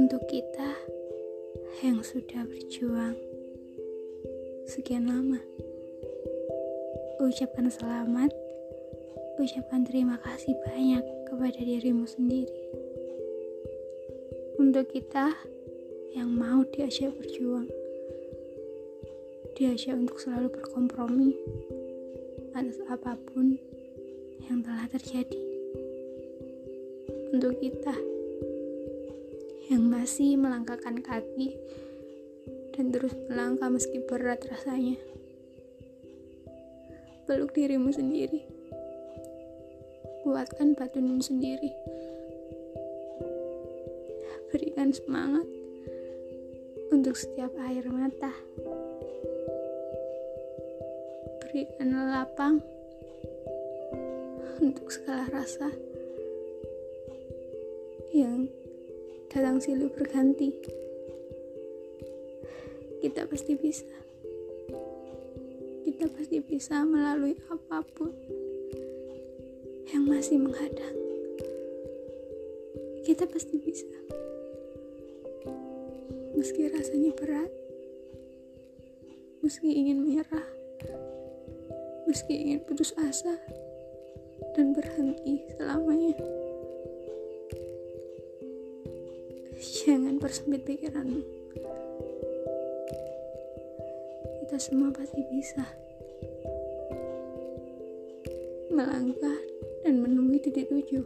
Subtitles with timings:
[0.00, 0.80] Untuk kita
[1.84, 3.20] yang sudah berjuang
[4.64, 5.36] sekian lama,
[7.20, 8.32] ucapkan selamat,
[9.36, 12.64] ucapkan terima kasih banyak kepada dirimu sendiri.
[14.56, 15.36] Untuk kita
[16.16, 17.68] yang mau diajak berjuang,
[19.52, 21.36] diajak untuk selalu berkompromi
[22.56, 23.60] atas apa pun
[24.48, 25.44] yang telah terjadi.
[27.36, 28.09] Untuk kita
[29.70, 31.54] yang masih melangkahkan kaki
[32.74, 34.98] dan terus melangkah meski berat rasanya.
[37.30, 38.42] Peluk dirimu sendiri.
[40.26, 41.70] Kuatkan batinmu sendiri.
[44.50, 45.46] Berikan semangat
[46.90, 48.34] untuk setiap air mata.
[51.46, 52.58] Berikan lapang
[54.58, 55.70] untuk segala rasa
[58.10, 58.50] yang
[59.30, 60.50] datang silih berganti.
[62.98, 63.86] Kita pasti bisa.
[65.86, 68.10] Kita pasti bisa melalui apa pun
[69.94, 70.98] yang masih menghadang.
[73.06, 73.86] Kita pasti bisa.
[76.34, 77.52] Meski rasanya berat,
[79.46, 80.48] meski ingin menyerah,
[82.10, 83.38] meski ingin putus asa
[84.58, 86.18] dan berhenti selamanya.
[89.60, 91.20] Jangan persempit pikiranmu.
[94.40, 95.68] Kita semua pasti bisa
[98.72, 99.36] melangkah
[99.84, 101.04] dan menemui titik tujuh.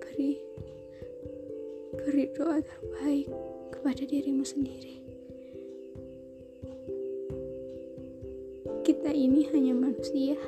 [0.00, 0.40] Beri,
[2.00, 3.28] beri doa terbaik
[3.76, 5.04] kepada dirimu sendiri.
[8.88, 10.40] Kita ini hanya manusia.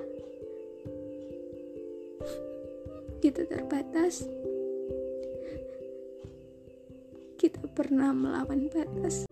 [3.21, 4.25] Kita terbatas
[7.43, 9.27] kita pernah melawan batas.